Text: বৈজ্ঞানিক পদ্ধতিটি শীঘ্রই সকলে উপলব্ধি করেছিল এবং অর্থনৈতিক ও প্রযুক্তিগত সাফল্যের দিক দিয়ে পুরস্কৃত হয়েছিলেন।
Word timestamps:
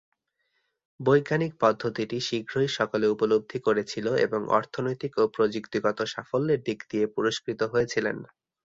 বৈজ্ঞানিক 0.99 1.51
পদ্ধতিটি 1.63 2.17
শীঘ্রই 2.21 2.69
সকলে 2.77 3.05
উপলব্ধি 3.07 3.59
করেছিল 3.67 4.05
এবং 4.25 4.41
অর্থনৈতিক 4.57 5.13
ও 5.17 5.33
প্রযুক্তিগত 5.35 5.97
সাফল্যের 6.13 6.59
দিক 6.67 6.79
দিয়ে 6.91 7.05
পুরস্কৃত 7.15 7.61
হয়েছিলেন। 7.73 8.17